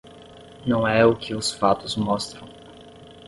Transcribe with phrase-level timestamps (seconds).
[0.65, 2.49] Não é o que os fatos mostram